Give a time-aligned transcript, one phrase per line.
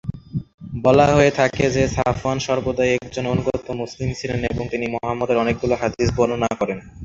[0.83, 6.09] বলা হয়ে থাকে যে, সাফওয়ান সর্বদাই একজন অনুগত মুসলিম ছিলেন এবং তিনি মুহাম্মাদের অনেকগুলো হাদিস
[6.17, 6.79] বর্ণনা করেন।